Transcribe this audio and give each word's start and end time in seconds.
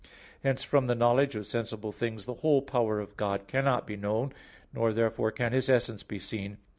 Hence 0.41 0.63
from 0.63 0.87
the 0.87 0.95
knowledge 0.95 1.35
of 1.35 1.45
sensible 1.45 1.91
things 1.91 2.25
the 2.25 2.33
whole 2.33 2.63
power 2.63 2.99
of 2.99 3.15
God 3.15 3.45
cannot 3.45 3.85
be 3.85 3.95
known; 3.95 4.33
nor 4.73 4.93
therefore 4.93 5.29
can 5.29 5.53
His 5.53 5.69
essence 5.69 6.01
be 6.01 6.17
seen. 6.17 6.57